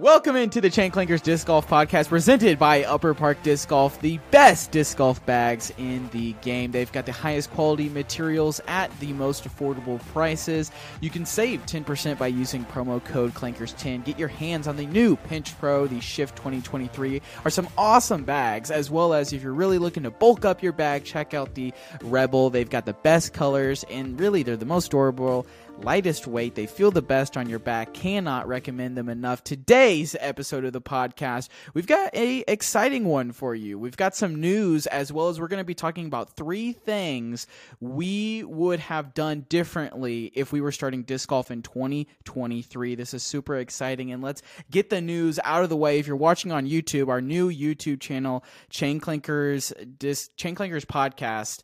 [0.00, 4.18] Welcome into the Chain Clankers Disc Golf Podcast presented by Upper Park Disc Golf, the
[4.30, 6.70] best disc golf bags in the game.
[6.70, 10.70] They've got the highest quality materials at the most affordable prices.
[11.02, 14.06] You can save 10% by using promo code Clankers10.
[14.06, 18.70] Get your hands on the new Pinch Pro, the Shift 2023 are some awesome bags,
[18.70, 21.74] as well as if you're really looking to bulk up your bag, check out the
[22.00, 22.48] Rebel.
[22.48, 25.46] They've got the best colors and really they're the most durable
[25.82, 26.54] lightest weight.
[26.54, 27.94] They feel the best on your back.
[27.94, 29.42] Cannot recommend them enough.
[29.42, 33.78] Today's episode of the podcast, we've got a exciting one for you.
[33.78, 37.46] We've got some news as well as we're going to be talking about three things
[37.80, 42.94] we would have done differently if we were starting disc golf in 2023.
[42.94, 45.98] This is super exciting and let's get the news out of the way.
[45.98, 51.62] If you're watching on YouTube, our new YouTube channel, Chain Clankers Disc Chain Clankers podcast,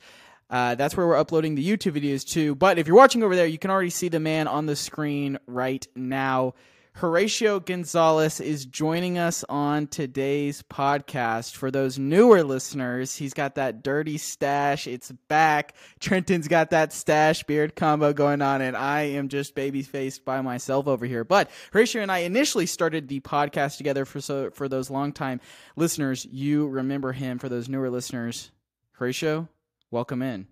[0.50, 2.54] uh, that's where we're uploading the YouTube videos too.
[2.54, 5.38] But if you're watching over there, you can already see the man on the screen
[5.46, 6.54] right now.
[6.96, 11.54] Horatio Gonzalez is joining us on today's podcast.
[11.54, 14.87] For those newer listeners, he's got that dirty stash.
[14.87, 15.74] It's back.
[16.01, 20.40] Trenton's got that stash beard combo going on, and I am just baby faced by
[20.40, 21.23] myself over here.
[21.23, 25.43] But Horatio and I initially started the podcast together for so for those longtime
[25.76, 26.24] listeners.
[26.24, 27.38] You remember him.
[27.38, 28.51] For those newer listeners,
[28.93, 29.51] Horatio,
[29.90, 30.46] welcome in.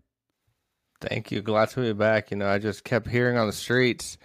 [1.01, 1.43] Thank you.
[1.43, 2.31] Glad to be back.
[2.31, 4.17] You know, I just kept hearing on the streets,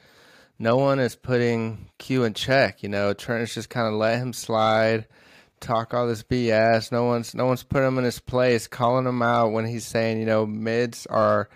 [0.59, 2.83] no one is putting Q in check.
[2.83, 5.07] You know, Trent's just kind of let him slide,
[5.61, 6.91] talk all this BS.
[6.91, 10.19] No one's no one's putting him in his place, calling him out when he's saying,
[10.19, 11.49] you know, mids are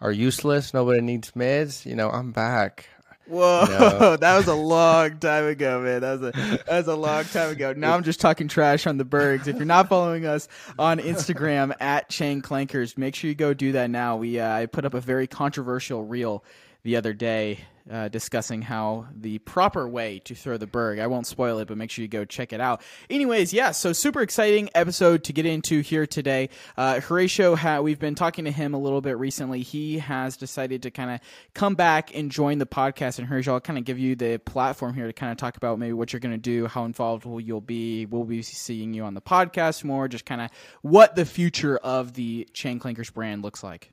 [0.00, 0.74] are useless.
[0.74, 1.86] Nobody needs mids.
[1.86, 2.86] You know, I'm back.
[3.30, 4.16] Whoa, no.
[4.20, 6.00] that was a long time ago, man.
[6.00, 6.32] That was a
[6.66, 7.72] that was a long time ago.
[7.72, 9.46] Now I'm just talking trash on the Bergs.
[9.46, 13.72] If you're not following us on Instagram at Chain Clankers, make sure you go do
[13.72, 14.16] that now.
[14.16, 16.42] We uh, I put up a very controversial reel
[16.82, 20.98] the other day uh, discussing how the proper way to throw the berg.
[20.98, 22.82] I won't spoil it, but make sure you go check it out.
[23.08, 26.50] Anyways, yeah, so super exciting episode to get into here today.
[26.76, 29.62] Uh, Horatio, ha- we've been talking to him a little bit recently.
[29.62, 31.20] He has decided to kind of
[31.54, 33.18] come back and join the podcast.
[33.18, 35.78] And Horatio, I'll kind of give you the platform here to kind of talk about
[35.78, 38.06] maybe what you're going to do, how involved will you'll be.
[38.06, 40.50] We'll be seeing you on the podcast more, just kind of
[40.82, 43.92] what the future of the Chain Clankers brand looks like.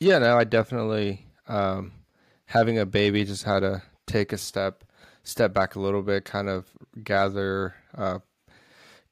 [0.00, 1.26] Yeah, no, I definitely.
[1.46, 1.92] Um
[2.46, 4.84] having a baby just had to take a step
[5.22, 6.66] step back a little bit, kind of
[7.02, 8.18] gather uh,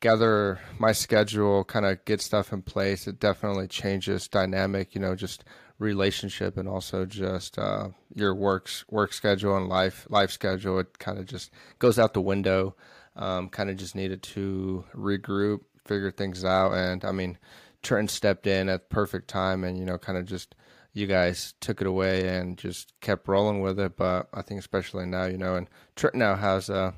[0.01, 3.07] gather my schedule, kind of get stuff in place.
[3.07, 5.45] It definitely changes dynamic, you know, just
[5.79, 10.79] relationship and also just uh, your works work schedule and life life schedule.
[10.79, 12.77] It kind of just goes out the window.
[13.15, 17.37] Um, kind of just needed to regroup, figure things out, and I mean,
[17.83, 20.55] Trent stepped in at perfect time, and you know, kind of just
[20.93, 23.97] you guys took it away and just kept rolling with it.
[23.97, 26.95] But I think especially now, you know, and Trent now has a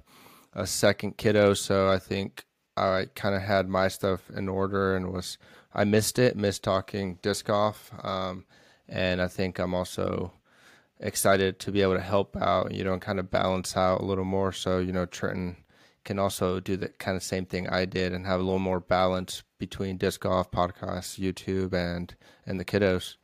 [0.54, 2.44] a second kiddo, so I think
[2.76, 5.38] I kind of had my stuff in order and was
[5.74, 8.44] I missed it, missed talking disc golf, um,
[8.88, 10.32] and I think I'm also
[11.00, 14.04] excited to be able to help out, you know, and kind of balance out a
[14.04, 14.52] little more.
[14.52, 15.56] So you know, Trenton
[16.04, 18.80] can also do the kind of same thing I did and have a little more
[18.80, 22.14] balance between disc golf, podcasts, YouTube, and
[22.46, 23.16] and the kiddos.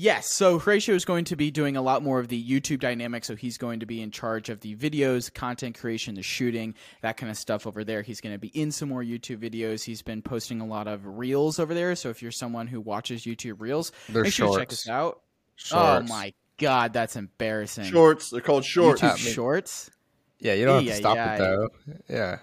[0.00, 3.24] Yes, so Horatio is going to be doing a lot more of the YouTube dynamic.
[3.24, 7.16] So he's going to be in charge of the videos, content creation, the shooting, that
[7.16, 8.02] kind of stuff over there.
[8.02, 9.82] He's going to be in some more YouTube videos.
[9.82, 11.96] He's been posting a lot of reels over there.
[11.96, 14.52] So if you're someone who watches YouTube reels, They're make shorts.
[14.52, 15.14] sure to check us out.
[15.20, 15.22] Oh
[15.56, 16.10] shorts.
[16.10, 17.86] Oh my god, that's embarrassing.
[17.86, 18.30] Shorts.
[18.30, 19.02] They're called shorts.
[19.02, 19.90] YouTube I mean- shorts.
[20.38, 21.68] Yeah, you don't have Yeah, to stop yeah, it though.
[22.08, 22.38] Yeah.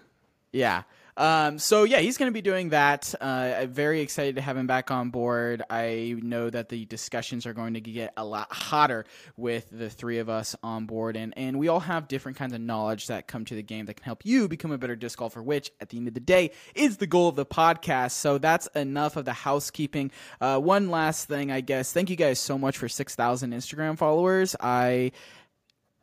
[0.51, 0.83] Yeah.
[1.17, 3.13] Um, so yeah, he's going to be doing that.
[3.21, 5.63] Uh, very excited to have him back on board.
[5.69, 9.05] I know that the discussions are going to get a lot hotter
[9.37, 12.61] with the three of us on board, and and we all have different kinds of
[12.61, 15.41] knowledge that come to the game that can help you become a better disc golfer.
[15.41, 18.11] Which, at the end of the day, is the goal of the podcast.
[18.11, 20.11] So that's enough of the housekeeping.
[20.41, 21.93] Uh, one last thing, I guess.
[21.93, 24.55] Thank you guys so much for six thousand Instagram followers.
[24.59, 25.11] I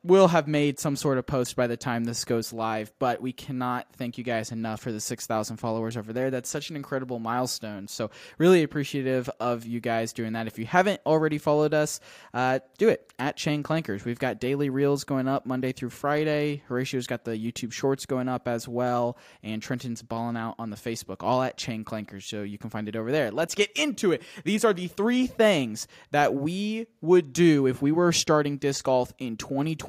[0.05, 3.33] will have made some sort of post by the time this goes live, but we
[3.33, 6.31] cannot thank you guys enough for the 6,000 followers over there.
[6.31, 7.87] That's such an incredible milestone.
[7.87, 10.49] So, really appreciative of you guys doing that.
[10.49, 12.01] If you haven't already followed us,
[12.35, 14.05] uh, do it at Chain Clankers.
[14.05, 16.63] We've got daily reels going up Monday through Friday.
[16.69, 20.77] Horatio's got the YouTube shorts going up as well, and Trenton's balling out on the
[20.77, 22.25] Facebook, all at Chain Clankers.
[22.25, 23.31] So, you can find it over there.
[23.31, 24.23] Let's get into it.
[24.43, 29.13] These are the three things that we would do if we were starting disc golf
[29.19, 29.37] in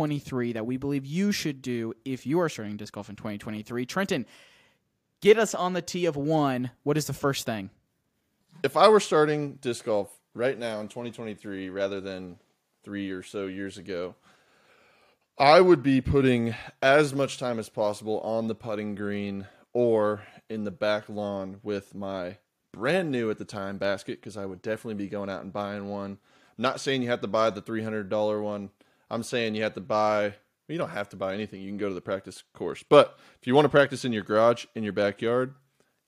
[0.03, 3.85] 2023 that we believe you should do if you are starting disc golf in 2023.
[3.85, 4.25] Trenton,
[5.21, 6.71] get us on the tee of one.
[6.83, 7.69] What is the first thing?
[8.63, 12.37] If I were starting disc golf right now in 2023 rather than
[12.83, 14.15] three or so years ago,
[15.37, 20.65] I would be putting as much time as possible on the putting green or in
[20.65, 22.37] the back lawn with my
[22.73, 25.87] brand new at the time basket because I would definitely be going out and buying
[25.87, 26.17] one.
[26.57, 28.69] I'm not saying you have to buy the $300 one.
[29.13, 30.33] I'm saying you have to buy,
[30.67, 31.61] you don't have to buy anything.
[31.61, 32.83] You can go to the practice course.
[32.87, 35.53] But if you want to practice in your garage, in your backyard,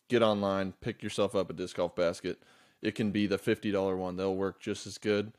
[0.10, 2.42] get online, pick yourself up a disc golf basket.
[2.82, 5.34] It can be the $50 one, they'll work just as good.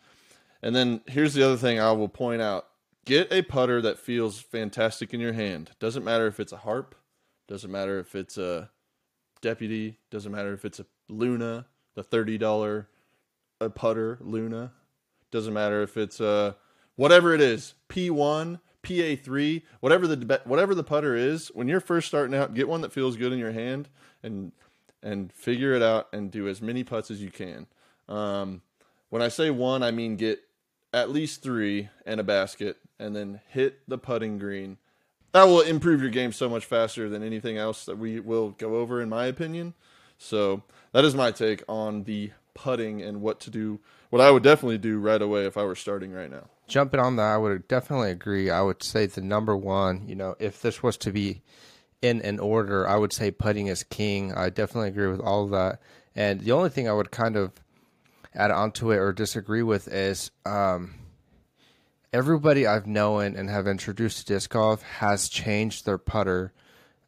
[0.63, 2.69] And then here's the other thing I will point out
[3.05, 5.73] get a putter that feels fantastic in your hand.
[5.79, 6.95] Doesn't matter if it's a harp,
[7.49, 8.71] doesn't matter if it's a
[9.43, 12.87] deputy, doesn't matter if it's a Luna, the $30
[13.61, 14.73] a putter Luna.
[15.31, 16.57] Doesn't matter if it's a
[16.97, 22.35] whatever it is, P1, PA3, whatever the whatever the putter is, when you're first starting
[22.35, 23.89] out, get one that feels good in your hand
[24.23, 24.53] and
[25.03, 27.67] and figure it out and do as many putts as you can.
[28.09, 28.63] Um,
[29.09, 30.41] when I say one, I mean get
[30.93, 34.79] at least three and a basket, and then hit the putting green.
[35.33, 38.77] That will improve your game so much faster than anything else that we will go
[38.77, 39.75] over, in my opinion.
[40.17, 40.63] So
[40.93, 43.81] that is my take on the putting and what to do.
[44.09, 46.49] What I would definitely do right away if I were starting right now.
[46.69, 48.51] Jumping on that, I would definitely agree.
[48.51, 51.43] I would say the number one, you know, if this was to be
[52.03, 54.33] in an order, I would say putting is king.
[54.33, 55.81] I definitely agree with all of that.
[56.15, 57.53] And the only thing I would kind of
[58.35, 60.95] add onto it or disagree with is um,
[62.13, 66.53] everybody I've known and have introduced to disc golf has changed their putter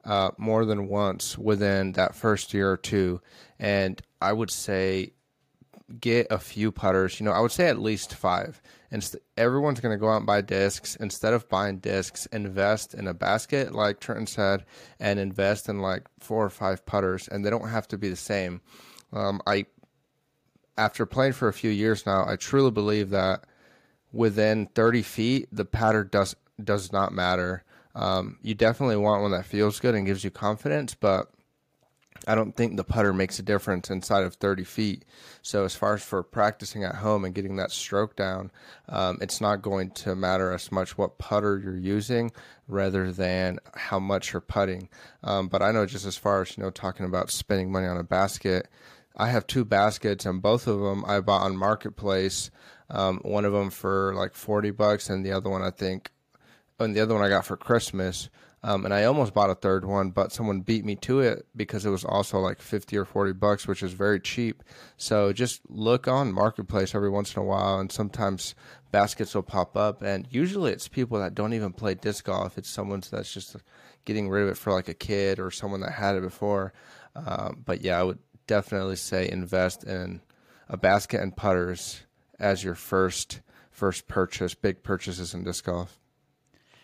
[0.04, 3.20] uh, more than once within that first year or two.
[3.58, 5.12] And I would say
[6.00, 7.18] get a few putters.
[7.18, 8.60] You know, I would say at least five.
[8.90, 10.96] And everyone's going to go out and buy discs.
[10.96, 14.64] Instead of buying discs, invest in a basket, like Trenton said,
[14.98, 17.28] and invest in like four or five putters.
[17.28, 18.60] And they don't have to be the same.
[19.12, 19.66] Um, I
[20.78, 23.44] after playing for a few years now, I truly believe that
[24.12, 27.64] within 30 feet, the pattern does does not matter.
[27.94, 31.30] Um, you definitely want one that feels good and gives you confidence, but
[32.26, 35.04] I don't think the putter makes a difference inside of 30 feet.
[35.42, 38.50] So as far as for practicing at home and getting that stroke down,
[38.88, 42.32] um, it's not going to matter as much what putter you're using
[42.66, 44.88] rather than how much you're putting.
[45.22, 47.96] Um, but I know just as far as you know, talking about spending money on
[47.96, 48.68] a basket,
[49.18, 52.50] I have two baskets, and both of them I bought on Marketplace.
[52.88, 56.12] Um, one of them for like forty bucks, and the other one I think,
[56.78, 58.30] and the other one I got for Christmas.
[58.62, 61.86] Um, and I almost bought a third one, but someone beat me to it because
[61.86, 64.64] it was also like fifty or forty bucks, which is very cheap.
[64.96, 68.56] So just look on Marketplace every once in a while, and sometimes
[68.90, 72.58] baskets will pop up, and usually it's people that don't even play disc golf.
[72.58, 73.56] It's someone that's just
[74.04, 76.72] getting rid of it for like a kid or someone that had it before.
[77.14, 80.20] Um, but yeah, I would definitely say invest in
[80.68, 82.00] a basket and putters
[82.40, 83.40] as your first
[83.70, 86.00] first purchase, big purchases in disc golf.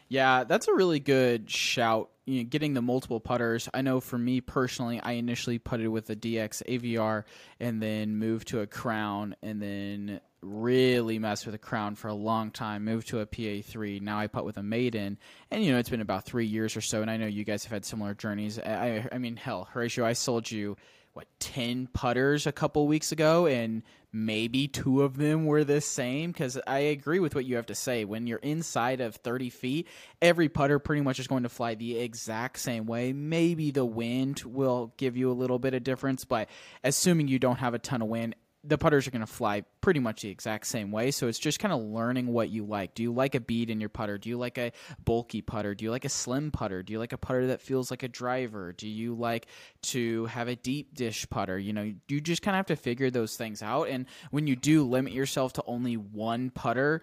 [0.08, 2.10] Yeah, that's a really good shout.
[2.26, 3.68] You know, getting the multiple putters.
[3.74, 7.24] I know for me personally, I initially putted with a DX Aviar
[7.60, 12.14] and then moved to a Crown and then really messed with a Crown for a
[12.14, 12.84] long time.
[12.84, 14.00] Moved to a PA3.
[14.00, 15.18] Now I putt with a Maiden,
[15.50, 17.02] and you know it's been about three years or so.
[17.02, 18.58] And I know you guys have had similar journeys.
[18.58, 20.76] I, I mean, hell, Horatio, I sold you
[21.14, 23.82] what 10 putters a couple weeks ago and
[24.12, 26.32] maybe two of them were the same?
[26.32, 28.04] Because i agree with what you have to say.
[28.04, 29.88] When you're inside of 30 feet
[30.20, 33.12] every putter pretty much is going to fly the exact same way.
[33.12, 36.48] Maybe the wind will give you a little bit of difference but
[36.82, 38.34] assuming you don't have a ton of wind
[38.66, 41.10] the putters are going to fly pretty much the exact same way.
[41.10, 42.94] So it's just kind of learning what you like.
[42.94, 44.16] Do you like a bead in your putter?
[44.16, 44.72] Do you like a
[45.04, 45.74] bulky putter?
[45.74, 46.82] Do you like a slim putter?
[46.82, 48.72] Do you like a putter that feels like a driver?
[48.72, 49.46] Do you like
[49.82, 51.58] to have a deep dish putter?
[51.58, 53.88] You know, you just kind of have to figure those things out.
[53.88, 57.02] And when you do limit yourself to only one putter,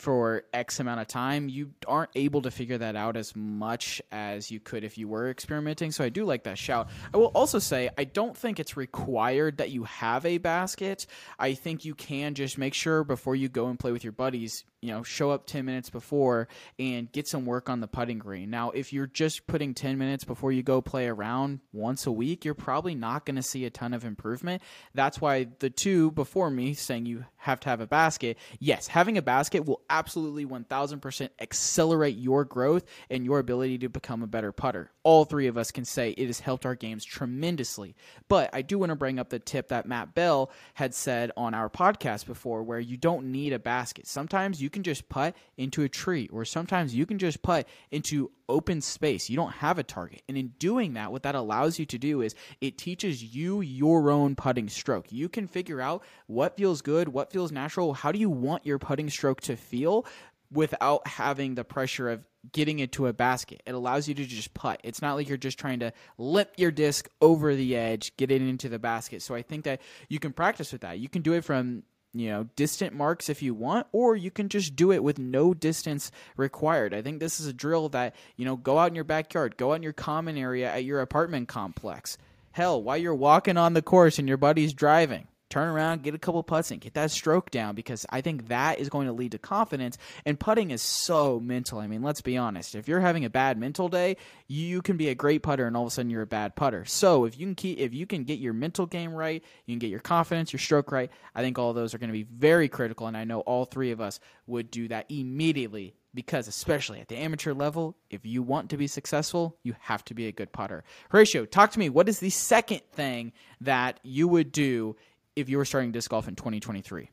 [0.00, 4.50] for X amount of time, you aren't able to figure that out as much as
[4.50, 5.92] you could if you were experimenting.
[5.92, 6.88] So I do like that shout.
[7.12, 11.06] I will also say I don't think it's required that you have a basket.
[11.38, 14.64] I think you can just make sure before you go and play with your buddies,
[14.80, 18.48] you know, show up 10 minutes before and get some work on the putting green.
[18.48, 22.46] Now, if you're just putting 10 minutes before you go play around once a week,
[22.46, 24.62] you're probably not going to see a ton of improvement.
[24.94, 29.18] That's why the two before me saying you have to have a basket, yes, having
[29.18, 34.50] a basket will absolutely 1000% accelerate your growth and your ability to become a better
[34.50, 34.90] putter.
[35.04, 37.94] All three of us can say it has helped our games tremendously.
[38.28, 41.54] But I do want to bring up the tip that Matt Bell had said on
[41.54, 44.08] our podcast before where you don't need a basket.
[44.08, 48.30] Sometimes you can just putt into a tree, or sometimes you can just putt into
[48.50, 49.30] open space.
[49.30, 50.22] You don't have a target.
[50.28, 54.10] And in doing that, what that allows you to do is it teaches you your
[54.10, 55.06] own putting stroke.
[55.10, 58.78] You can figure out what feels good, what feels natural, how do you want your
[58.78, 60.06] putting stroke to feel
[60.52, 63.62] without having the pressure of getting into a basket.
[63.66, 64.80] It allows you to just putt.
[64.82, 68.42] It's not like you're just trying to lip your disc over the edge, get it
[68.42, 69.22] into the basket.
[69.22, 70.98] So I think that you can practice with that.
[70.98, 74.48] You can do it from you know distant marks if you want or you can
[74.48, 78.44] just do it with no distance required i think this is a drill that you
[78.44, 81.46] know go out in your backyard go out in your common area at your apartment
[81.46, 82.18] complex
[82.50, 86.18] hell while you're walking on the course and your buddy's driving turn around, get a
[86.18, 89.32] couple putts and get that stroke down because I think that is going to lead
[89.32, 89.98] to confidence.
[90.24, 91.80] And putting is so mental.
[91.80, 92.74] I mean, let's be honest.
[92.74, 94.16] If you're having a bad mental day,
[94.46, 96.84] you can be a great putter and all of a sudden you're a bad putter.
[96.84, 99.80] So if you can keep if you can get your mental game right, you can
[99.80, 102.68] get your confidence, your stroke right, I think all those are going to be very
[102.68, 107.08] critical and I know all three of us would do that immediately because especially at
[107.08, 110.52] the amateur level, if you want to be successful, you have to be a good
[110.52, 110.82] putter.
[111.10, 111.88] Horatio, talk to me.
[111.88, 114.96] What is the second thing that you would do
[115.36, 117.10] if you were starting disc golf in 2023?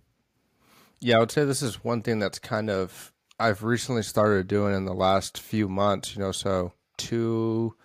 [1.00, 4.74] Yeah, I would say this is one thing that's kind of I've recently started doing
[4.75, 6.15] in the last few months.
[6.15, 7.75] You know, so two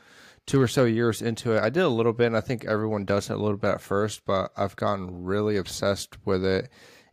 [0.47, 3.05] two or so years into it, I did a little bit, and I think everyone
[3.05, 6.69] does it a little bit at first, but I've gotten really obsessed with it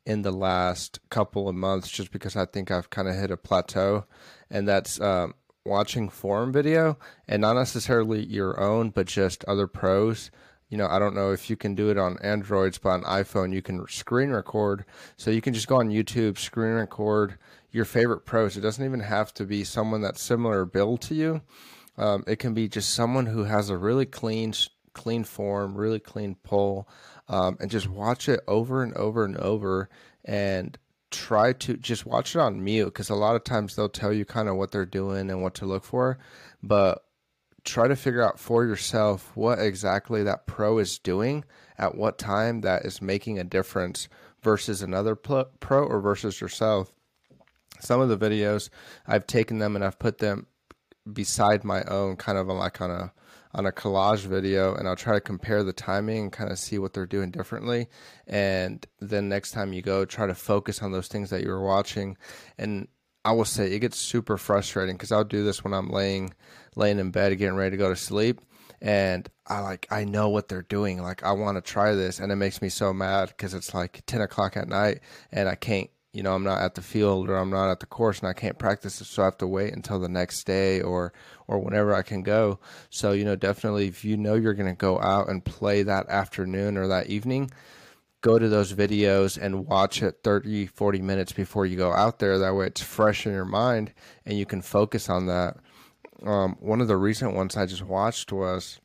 [0.05, 3.37] in the last couple of months, just because I think I've kind of hit a
[3.37, 4.05] plateau,
[4.49, 5.35] and that's um,
[5.65, 6.97] watching forum video,
[7.27, 10.31] and not necessarily your own, but just other pros
[10.69, 13.53] you know, I don't know if you can do it on Androids, but on iPhone,
[13.53, 14.85] you can screen record.
[15.17, 17.37] So you can just go on YouTube, screen record
[17.71, 18.57] your favorite pros.
[18.57, 21.41] It doesn't even have to be someone that's similar build to you.
[21.97, 24.53] Um, it can be just someone who has a really clean,
[24.93, 26.87] clean form, really clean pull,
[27.27, 29.89] um, and just watch it over and over and over,
[30.25, 30.77] and
[31.11, 34.25] try to just watch it on mute because a lot of times they'll tell you
[34.25, 36.17] kind of what they're doing and what to look for,
[36.63, 37.03] but
[37.63, 41.43] try to figure out for yourself what exactly that pro is doing
[41.77, 44.07] at what time that is making a difference
[44.41, 46.91] versus another pro or versus yourself.
[47.79, 48.69] Some of the videos
[49.07, 50.47] I've taken them and I've put them
[51.11, 53.13] beside my own kind of like on a
[53.53, 56.77] on a collage video and I'll try to compare the timing and kind of see
[56.77, 57.87] what they're doing differently
[58.27, 61.63] and then next time you go try to focus on those things that you were
[61.63, 62.15] watching
[62.59, 62.87] and
[63.25, 66.33] I will say it gets super frustrating because I'll do this when I'm laying
[66.75, 68.41] laying in bed getting ready to go to sleep
[68.81, 71.01] and I like I know what they're doing.
[71.01, 74.03] Like I want to try this, and it makes me so mad because it's like
[74.05, 74.99] ten o'clock at night,
[75.31, 75.89] and I can't.
[76.11, 78.33] You know, I'm not at the field or I'm not at the course, and I
[78.33, 81.13] can't practice it, so I have to wait until the next day or
[81.47, 82.59] or whenever I can go.
[82.89, 86.09] So you know, definitely, if you know you're going to go out and play that
[86.09, 87.51] afternoon or that evening,
[88.21, 92.37] go to those videos and watch it 30 40 minutes before you go out there
[92.37, 93.93] that way it's fresh in your mind
[94.25, 95.57] and you can focus on that
[96.23, 98.79] um, one of the recent ones I just watched was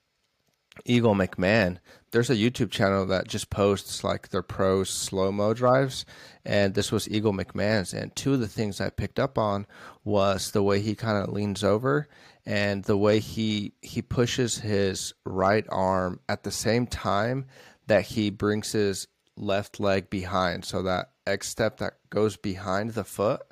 [0.84, 1.78] Eagle McMahon.
[2.10, 6.04] There's a YouTube channel that just posts like their pro slow mo drives,
[6.44, 7.92] and this was Eagle McMahon's.
[7.92, 9.66] And two of the things I picked up on
[10.04, 12.08] was the way he kind of leans over
[12.46, 17.46] and the way he he pushes his right arm at the same time
[17.86, 23.04] that he brings his left leg behind, so that X step that goes behind the
[23.04, 23.42] foot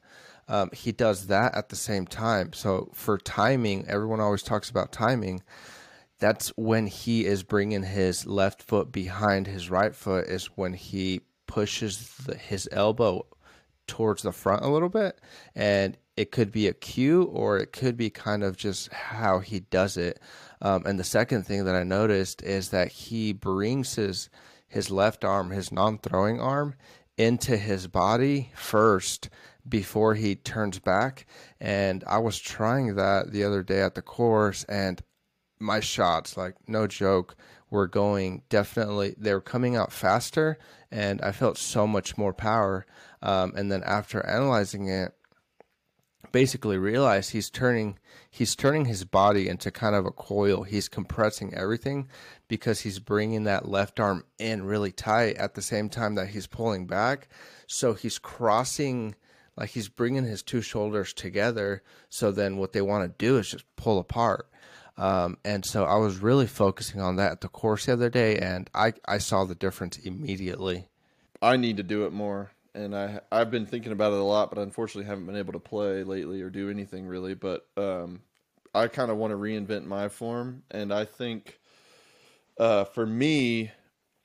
[0.49, 2.53] um, he does that at the same time.
[2.53, 5.43] So for timing, everyone always talks about timing.
[6.19, 10.27] That's when he is bringing his left foot behind his right foot.
[10.27, 13.27] Is when he pushes the, his elbow
[13.87, 15.21] towards the front a little bit,
[15.55, 19.61] and it could be a cue or it could be kind of just how he
[19.61, 20.21] does it.
[20.61, 24.29] Um, and the second thing that I noticed is that he brings his
[24.73, 26.75] his left arm, his non-throwing arm,
[27.19, 29.29] into his body first
[29.69, 31.27] before he turns back.
[31.61, 35.03] And I was trying that the other day at the course, and
[35.61, 37.37] my shots, like no joke,
[37.71, 40.59] were going definitely, they were coming out faster,
[40.91, 42.87] and I felt so much more power.
[43.21, 45.13] Um, and then after analyzing it,
[46.33, 47.99] basically realize he's turning
[48.31, 50.63] he's turning his body into kind of a coil.
[50.63, 52.09] He's compressing everything
[52.49, 56.47] because he's bringing that left arm in really tight at the same time that he's
[56.47, 57.29] pulling back.
[57.67, 59.15] So he's crossing
[59.57, 61.83] like he's bringing his two shoulders together.
[62.09, 64.49] So then what they want to do is just pull apart.
[64.97, 68.37] Um, and so I was really focusing on that at the course the other day,
[68.37, 70.89] and I, I saw the difference immediately.
[71.41, 74.51] I need to do it more, and I I've been thinking about it a lot,
[74.51, 77.35] but unfortunately haven't been able to play lately or do anything really.
[77.35, 78.23] But um,
[78.75, 81.61] I kind of want to reinvent my form, and I think
[82.59, 83.71] uh, for me,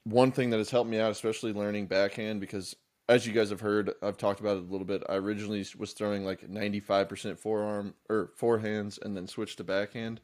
[0.04, 2.76] one thing that has helped me out, especially learning backhand, because
[3.10, 5.04] as you guys have heard, I've talked about it a little bit.
[5.08, 10.20] I originally was throwing like 95% forearm or forehands and then switched to backhand.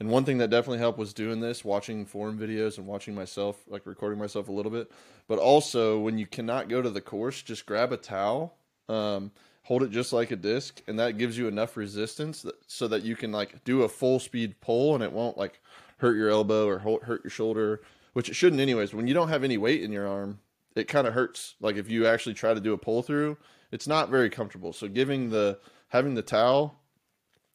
[0.00, 3.62] And one thing that definitely helped was doing this, watching forum videos and watching myself,
[3.66, 4.90] like recording myself a little bit.
[5.26, 8.56] But also, when you cannot go to the course, just grab a towel,
[8.88, 9.32] um,
[9.64, 13.02] hold it just like a disc, and that gives you enough resistance that, so that
[13.02, 15.60] you can like do a full speed pull and it won't like
[15.98, 18.94] hurt your elbow or hurt your shoulder, which it shouldn't anyways.
[18.94, 20.38] When you don't have any weight in your arm,
[20.76, 21.56] it kind of hurts.
[21.60, 23.36] Like if you actually try to do a pull through,
[23.72, 24.72] it's not very comfortable.
[24.72, 26.78] So giving the having the towel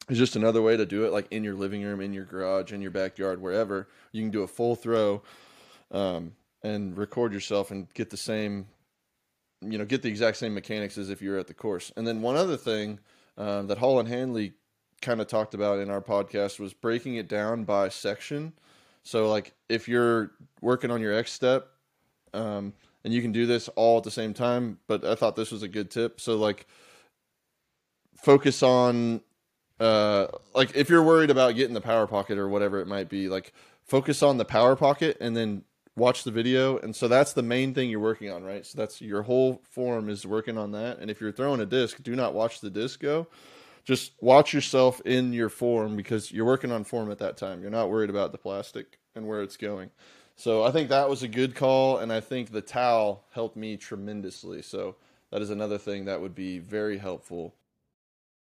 [0.10, 2.74] is just another way to do it, like in your living room, in your garage,
[2.74, 5.22] in your backyard, wherever you can do a full throw,
[5.91, 6.33] um,
[6.63, 8.65] and record yourself and get the same,
[9.62, 11.91] you know, get the exact same mechanics as if you're at the course.
[11.95, 13.00] And then one other thing
[13.38, 14.53] um, that Holyn Handley
[15.01, 18.53] kind of talked about in our podcast was breaking it down by section.
[19.03, 20.31] So like if you're
[20.62, 21.67] working on your X step,
[22.33, 25.51] um, and you can do this all at the same time, but I thought this
[25.51, 26.22] was a good tip.
[26.22, 26.65] So like
[28.15, 29.22] focus on
[29.83, 33.29] uh like if you're worried about getting the power pocket or whatever it might be,
[33.29, 35.63] like focus on the power pocket and then
[35.95, 38.99] watch the video and so that's the main thing you're working on right so that's
[38.99, 42.33] your whole form is working on that and if you're throwing a disc do not
[42.33, 43.27] watch the disc go
[43.83, 47.61] just watch yourself in your form because you're working on form at that time.
[47.61, 49.89] You're not worried about the plastic and where it's going.
[50.35, 53.77] So I think that was a good call, and I think the towel helped me
[53.77, 54.61] tremendously.
[54.61, 54.95] So
[55.31, 57.53] that is another thing that would be very helpful.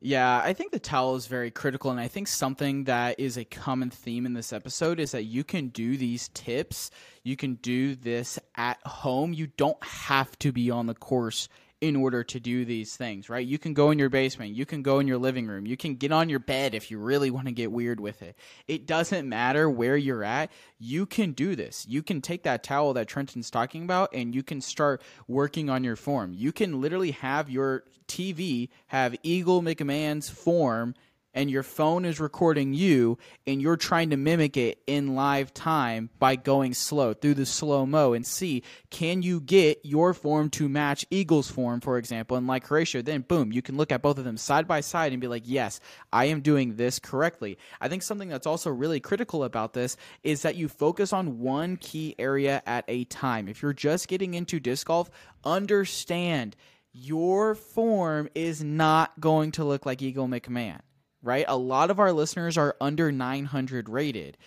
[0.00, 3.44] Yeah, I think the towel is very critical, and I think something that is a
[3.44, 6.92] common theme in this episode is that you can do these tips,
[7.24, 9.32] you can do this at home.
[9.32, 11.48] You don't have to be on the course
[11.80, 13.46] in order to do these things, right?
[13.46, 15.94] You can go in your basement, you can go in your living room, you can
[15.94, 18.36] get on your bed if you really want to get weird with it.
[18.66, 21.86] It doesn't matter where you're at, you can do this.
[21.88, 25.84] You can take that towel that Trenton's talking about and you can start working on
[25.84, 26.32] your form.
[26.34, 30.94] You can literally have your TV have Eagle McMahon's form
[31.38, 36.10] and your phone is recording you and you're trying to mimic it in live time
[36.18, 40.68] by going slow through the slow mo and see can you get your form to
[40.68, 44.18] match Eagle's form, for example, and like Horatio, then boom, you can look at both
[44.18, 45.78] of them side by side and be like, yes,
[46.12, 47.56] I am doing this correctly.
[47.80, 51.76] I think something that's also really critical about this is that you focus on one
[51.76, 53.46] key area at a time.
[53.46, 55.08] If you're just getting into disc golf,
[55.44, 56.56] understand
[56.92, 60.80] your form is not going to look like Eagle McMahon
[61.28, 61.44] right?
[61.46, 64.38] A lot of our listeners are under 900 rated.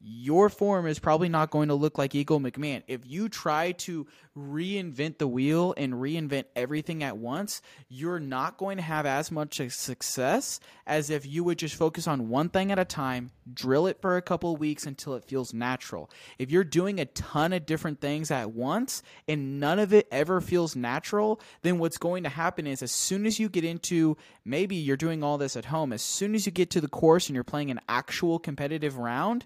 [0.00, 2.84] Your form is probably not going to look like Eagle McMahon.
[2.86, 4.06] If you try to
[4.36, 9.60] reinvent the wheel and reinvent everything at once, you're not going to have as much
[9.70, 14.00] success as if you would just focus on one thing at a time, drill it
[14.00, 16.08] for a couple weeks until it feels natural.
[16.38, 20.40] If you're doing a ton of different things at once and none of it ever
[20.40, 24.76] feels natural, then what's going to happen is as soon as you get into maybe
[24.76, 27.34] you're doing all this at home, as soon as you get to the course and
[27.34, 29.44] you're playing an actual competitive round,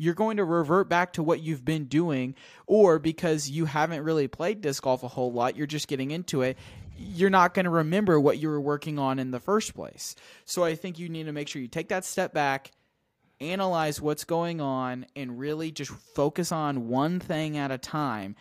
[0.00, 2.34] you're going to revert back to what you've been doing,
[2.66, 6.40] or because you haven't really played disc golf a whole lot, you're just getting into
[6.40, 6.56] it.
[6.96, 10.16] You're not going to remember what you were working on in the first place.
[10.46, 12.70] So I think you need to make sure you take that step back,
[13.42, 18.36] analyze what's going on, and really just focus on one thing at a time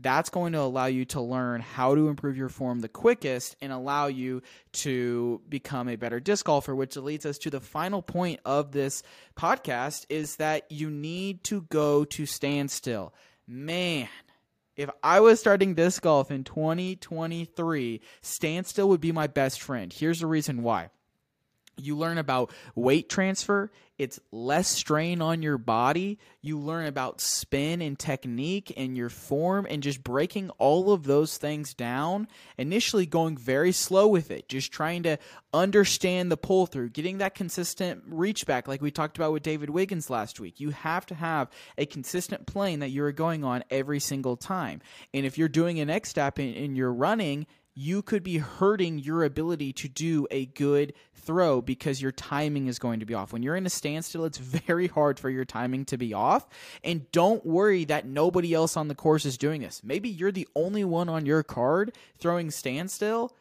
[0.00, 3.72] that's going to allow you to learn how to improve your form the quickest and
[3.72, 8.40] allow you to become a better disc golfer which leads us to the final point
[8.44, 9.02] of this
[9.36, 13.14] podcast is that you need to go to standstill
[13.46, 14.08] man
[14.76, 19.92] if I was starting disc golf in 2023, standstill would be my best friend.
[19.92, 20.90] Here's the reason why.
[21.76, 23.70] You learn about weight transfer.
[23.96, 26.18] It's less strain on your body.
[26.40, 31.36] You learn about spin and technique and your form and just breaking all of those
[31.36, 32.26] things down.
[32.58, 35.16] Initially, going very slow with it, just trying to
[35.52, 39.70] understand the pull through, getting that consistent reach back, like we talked about with David
[39.70, 40.58] Wiggins last week.
[40.58, 44.80] You have to have a consistent plane that you're going on every single time.
[45.12, 49.24] And if you're doing an X step and you're running, you could be hurting your
[49.24, 53.32] ability to do a good throw because your timing is going to be off.
[53.32, 56.46] When you're in a standstill, it's very hard for your timing to be off.
[56.82, 59.82] And don't worry that nobody else on the course is doing this.
[59.82, 63.34] Maybe you're the only one on your card throwing standstill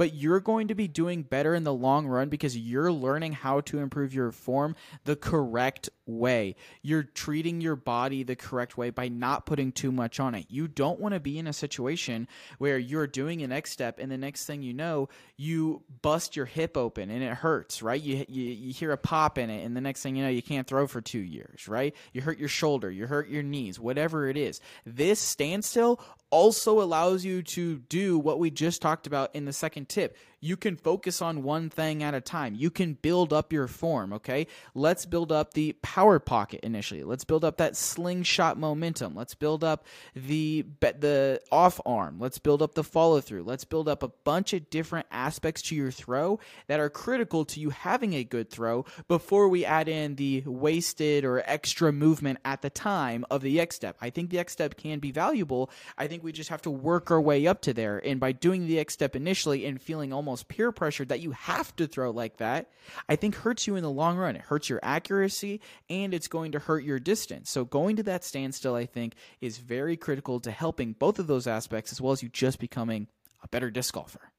[0.00, 3.60] but you're going to be doing better in the long run because you're learning how
[3.60, 6.56] to improve your form the correct way.
[6.80, 10.46] You're treating your body the correct way by not putting too much on it.
[10.48, 14.10] You don't want to be in a situation where you're doing an X step and
[14.10, 18.00] the next thing you know, you bust your hip open and it hurts, right?
[18.00, 20.42] You, you, you hear a pop in it and the next thing you know, you
[20.42, 21.94] can't throw for two years, right?
[22.14, 24.62] You hurt your shoulder, you hurt your knees, whatever it is.
[24.86, 29.88] This standstill also allows you to do what we just talked about in the second
[29.88, 30.16] tip.
[30.40, 32.54] You can focus on one thing at a time.
[32.54, 34.46] You can build up your form, okay?
[34.74, 37.04] Let's build up the power pocket initially.
[37.04, 39.14] Let's build up that slingshot momentum.
[39.14, 42.18] Let's build up the the off arm.
[42.18, 43.42] Let's build up the follow through.
[43.42, 47.60] Let's build up a bunch of different aspects to your throw that are critical to
[47.60, 52.62] you having a good throw before we add in the wasted or extra movement at
[52.62, 53.96] the time of the X step.
[54.00, 55.70] I think the X step can be valuable.
[55.98, 57.98] I think we just have to work our way up to there.
[57.98, 61.74] And by doing the X step initially and feeling almost peer pressure that you have
[61.76, 62.70] to throw like that,
[63.08, 64.36] I think hurts you in the long run.
[64.36, 67.50] It hurts your accuracy and it's going to hurt your distance.
[67.50, 71.46] So going to that standstill, I think, is very critical to helping both of those
[71.46, 73.08] aspects as well as you just becoming
[73.42, 74.32] a better disc golfer.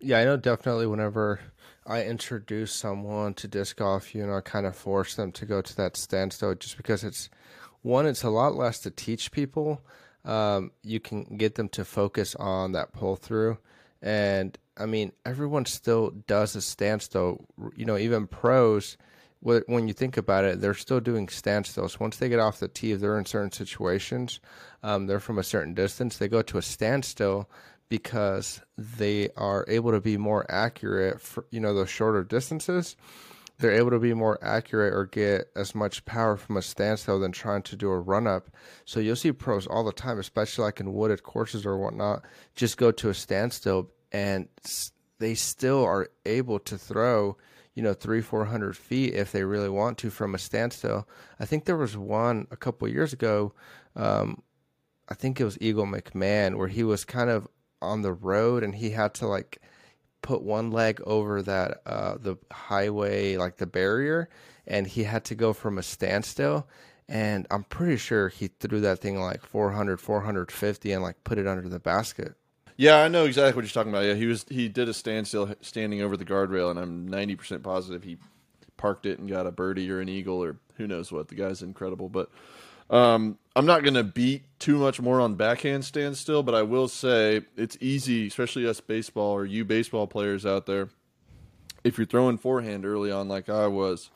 [0.00, 1.40] Yeah, I know definitely whenever
[1.84, 5.60] I introduce someone to disc golf, you know, I kind of force them to go
[5.60, 7.28] to that standstill just because it's
[7.82, 9.80] one, it's a lot less to teach people.
[10.24, 13.58] Um, you can get them to focus on that pull through.
[14.02, 17.46] And I mean, everyone still does a standstill.
[17.74, 18.96] You know, even pros,
[19.40, 22.00] when you think about it, they're still doing standstills.
[22.00, 24.40] Once they get off the tee, if they're in certain situations,
[24.82, 27.48] um, they're from a certain distance, they go to a standstill
[27.88, 32.96] because they are able to be more accurate for you know those shorter distances
[33.58, 37.32] they're able to be more accurate or get as much power from a standstill than
[37.32, 38.50] trying to do a run up.
[38.84, 42.22] So you'll see pros all the time, especially like in wooded courses or whatnot,
[42.54, 44.48] just go to a standstill and
[45.18, 47.36] they still are able to throw,
[47.74, 51.08] you know, three, four hundred feet if they really want to from a standstill.
[51.40, 53.52] I think there was one a couple years ago.
[53.96, 54.42] Um,
[55.08, 57.48] I think it was Eagle McMahon where he was kind of
[57.82, 59.60] on the road and he had to like
[60.22, 64.28] put one leg over that uh, the highway like the barrier
[64.66, 66.66] and he had to go from a standstill.
[67.08, 71.46] And i'm pretty sure he threw that thing like 400 450 and like put it
[71.46, 72.34] under the basket.
[72.76, 74.04] Yeah i know exactly what you're talking about.
[74.04, 78.02] Yeah he was he did a standstill standing over the guardrail and i'm 90% positive
[78.02, 78.18] he
[78.78, 81.28] parked it and got a birdie or an eagle or who knows what.
[81.28, 82.08] The guy's incredible.
[82.08, 82.30] But
[82.90, 86.88] um, I'm not going to beat too much more on backhand standstill, but I will
[86.88, 90.88] say it's easy, especially us baseball or you baseball players out there.
[91.84, 94.10] If you're throwing forehand early on, like I was,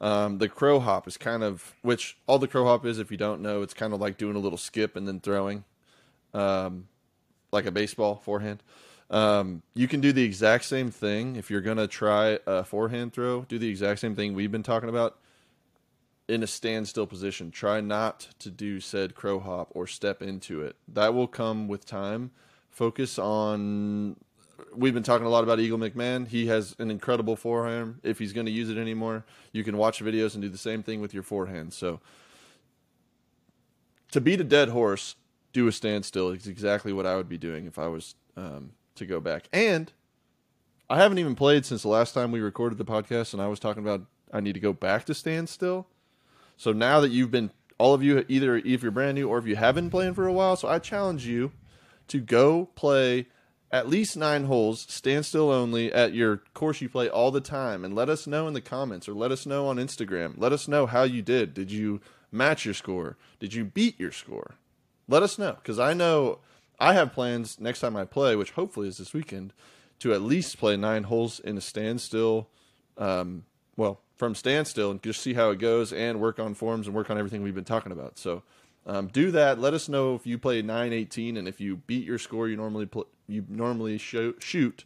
[0.00, 2.98] um, the crow hop is kind of which all the crow hop is.
[2.98, 5.64] If you don't know, it's kind of like doing a little skip and then throwing,
[6.34, 6.88] um,
[7.52, 8.62] like a baseball forehand.
[9.08, 13.42] Um, you can do the exact same thing if you're gonna try a forehand throw.
[13.42, 15.18] Do the exact same thing we've been talking about
[16.28, 17.50] in a standstill position.
[17.50, 20.76] Try not to do said crow hop or step into it.
[20.88, 22.30] That will come with time.
[22.70, 24.16] Focus on.
[24.74, 26.26] We've been talking a lot about Eagle McMahon.
[26.26, 28.00] He has an incredible forehand.
[28.02, 30.82] If he's going to use it anymore, you can watch videos and do the same
[30.82, 31.72] thing with your forehand.
[31.72, 32.00] So,
[34.12, 35.16] to beat a dead horse,
[35.52, 39.06] do a standstill is exactly what I would be doing if I was um, to
[39.06, 39.48] go back.
[39.52, 39.92] And
[40.88, 43.60] I haven't even played since the last time we recorded the podcast, and I was
[43.60, 45.86] talking about I need to go back to standstill.
[46.56, 49.46] So now that you've been, all of you, either if you're brand new or if
[49.46, 51.52] you haven't been playing for a while, so I challenge you
[52.08, 53.26] to go play
[53.70, 57.94] at least nine holes, standstill only, at your course you play all the time, and
[57.94, 60.34] let us know in the comments or let us know on Instagram.
[60.36, 61.52] Let us know how you did.
[61.52, 63.16] Did you match your score?
[63.40, 64.54] Did you beat your score?
[65.08, 66.38] Let us know because I know
[66.78, 69.52] I have plans next time I play, which hopefully is this weekend,
[70.00, 72.48] to at least play nine holes in a standstill.
[72.96, 73.44] Um,
[73.76, 77.10] well, from standstill and just see how it goes and work on forms and work
[77.10, 78.18] on everything we've been talking about.
[78.18, 78.42] So
[78.86, 79.60] um, do that.
[79.60, 82.86] Let us know if you play 918 and if you beat your score you normally
[82.86, 84.84] pl- you normally shoot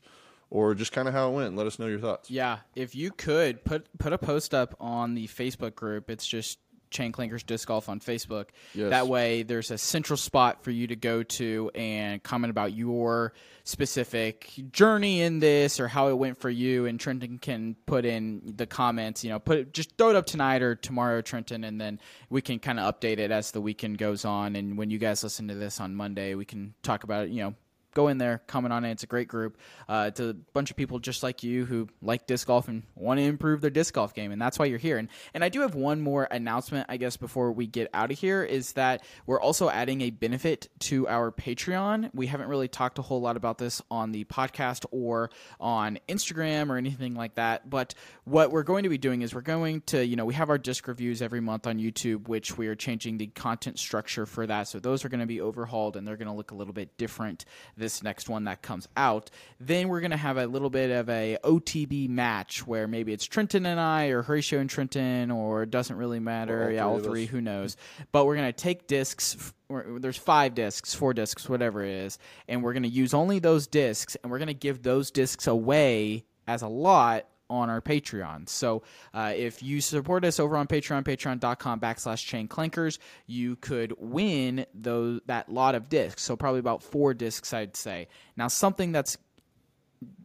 [0.51, 1.57] or just kind of how it went.
[1.57, 2.31] Let us know your thoughts.
[2.31, 6.11] Yeah, if you could put put a post up on the Facebook group.
[6.11, 6.59] It's just
[6.91, 8.47] Chain Clankers Disc Golf on Facebook.
[8.75, 8.91] Yes.
[8.91, 13.33] That way, there's a central spot for you to go to and comment about your
[13.65, 16.87] specific journey in this or how it went for you.
[16.87, 19.25] And Trenton can put in the comments.
[19.25, 22.59] You know, put just throw it up tonight or tomorrow, Trenton, and then we can
[22.59, 24.57] kind of update it as the weekend goes on.
[24.57, 27.31] And when you guys listen to this on Monday, we can talk about it.
[27.31, 27.55] You know
[27.95, 28.93] go in there, comment on it.
[28.93, 29.59] It's a great group.
[29.89, 33.19] Uh, it's a bunch of people just like you who like disc golf and want
[33.19, 34.99] to improve their disc golf game, and that's why you're here.
[34.99, 38.19] And and I do have one more announcement, I guess, before we get out of
[38.19, 42.11] here, is that we're also adding a benefit to our Patreon.
[42.15, 46.71] We haven't really talked a whole lot about this on the podcast or on Instagram
[46.71, 50.05] or anything like that, but what we're going to be doing is we're going to,
[50.05, 53.19] you know, we have our disc reviews every month on YouTube, which we are changing
[53.19, 54.69] the content structure for that.
[54.69, 56.97] So those are going to be overhauled and they're going to look a little bit
[56.97, 57.45] different
[57.77, 59.31] this next one that comes out.
[59.59, 63.27] Then we're going to have a little bit of a OTB match where maybe it's
[63.27, 66.65] Trenton and I, or Horatio and Trenton, or it doesn't really matter.
[66.65, 67.77] all yeah, all three, who knows.
[68.13, 69.53] But we're going to take discs.
[69.69, 73.67] There's five discs, four discs, whatever it is, and we're going to use only those
[73.67, 78.49] discs, and we're going to give those discs away as a lot on our Patreon.
[78.49, 78.83] So
[79.13, 84.65] uh, if you support us over on Patreon, patreon.com backslash chain clankers, you could win
[84.73, 86.23] those that lot of discs.
[86.23, 88.09] So probably about four discs, I'd say.
[88.37, 89.19] Now, something that's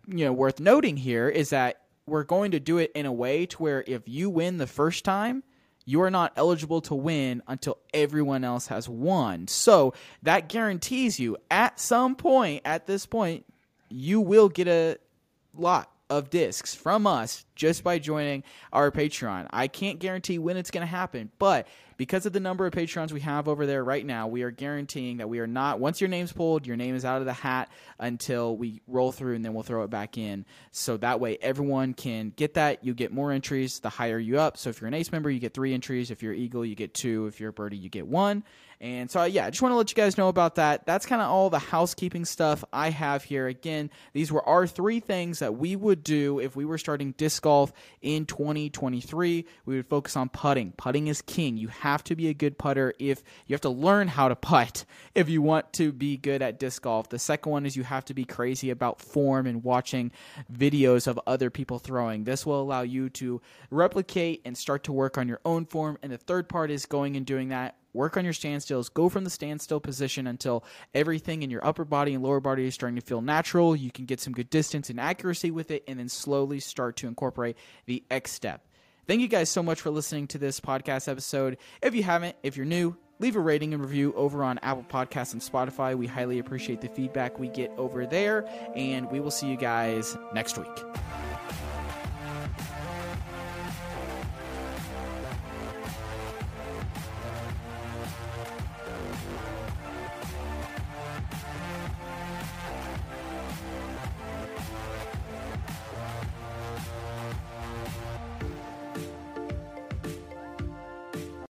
[0.08, 3.46] you know worth noting here is that we're going to do it in a way
[3.48, 5.44] to where if you win the first time
[5.88, 11.38] you are not eligible to win until everyone else has won so that guarantees you
[11.50, 13.46] at some point at this point
[13.90, 14.98] you will get a
[15.56, 19.48] lot of discs from us just by joining our Patreon.
[19.52, 23.14] I can't guarantee when it's going to happen, but because of the number of Patrons
[23.14, 26.10] we have over there right now, we are guaranteeing that we are not, once your
[26.10, 29.54] name's pulled, your name is out of the hat until we roll through and then
[29.54, 30.46] we'll throw it back in.
[30.72, 32.84] So that way everyone can get that.
[32.84, 34.58] You get more entries the higher you up.
[34.58, 36.12] So if you're an ace member, you get three entries.
[36.12, 37.28] If you're Eagle, you get two.
[37.28, 38.44] If you're a birdie, you get one.
[38.82, 40.86] And so, yeah, I just want to let you guys know about that.
[40.86, 43.48] That's kind of all the housekeeping stuff I have here.
[43.48, 47.44] Again, these were our three things that we would do if we were starting disc
[47.44, 49.46] golf in 2023.
[49.66, 50.74] We would focus on putting.
[50.74, 51.58] Putting is king.
[51.58, 54.86] You have to be a good putter if you have to learn how to putt
[55.16, 57.10] if you want to be good at disc golf.
[57.10, 60.12] The second one is you have to be crazy about form and watching
[60.52, 62.24] videos of other people throwing.
[62.24, 65.98] This will allow you to replicate and start to work on your own form.
[66.02, 69.24] And the third part is going and doing that work on your standstills go from
[69.24, 73.02] the standstill position until everything in your upper body and lower body is starting to
[73.02, 73.76] feel natural.
[73.76, 77.08] You can get some good distance and accuracy with it and then slowly start to
[77.08, 78.66] incorporate the x step.
[79.08, 81.58] Thank you guys so much for listening to this podcast episode.
[81.82, 85.34] If you haven't if you're new leave a rating and review over on apple podcasts
[85.34, 85.96] and spotify.
[85.96, 90.18] We highly appreciate the feedback we get over there and we will see you guys
[90.34, 91.15] next week